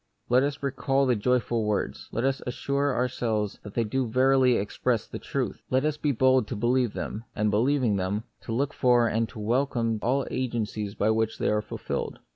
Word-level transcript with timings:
Let 0.29 0.41
us 0.41 0.63
recall 0.63 1.05
the 1.05 1.15
joyful 1.15 1.63
words; 1.63 2.09
let 2.11 2.23
us 2.23 2.41
as 2.41 2.55
sure 2.55 2.95
ourselves 2.95 3.59
that 3.63 3.75
they 3.75 3.83
do 3.83 4.07
verily 4.07 4.53
express 4.55 5.05
the 5.05 5.19
truth; 5.19 5.61
let 5.69 5.85
us 5.85 5.95
be 5.95 6.11
bold 6.11 6.47
to 6.47 6.55
believe 6.55 6.93
them, 6.93 7.25
and, 7.35 7.51
believing 7.51 7.97
them, 7.97 8.23
to 8.41 8.51
look 8.51 8.73
for 8.73 9.05
and 9.07 9.29
to 9.29 9.37
welcome 9.37 9.99
all 10.01 10.25
agencies 10.31 10.95
by 10.95 11.11
which 11.11 11.37
they 11.37 11.49
are 11.49 11.61
fulfilled. 11.61 12.17